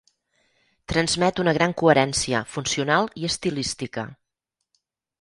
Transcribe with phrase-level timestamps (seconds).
[0.93, 4.11] Transmet una gran coherència funcional i estilística.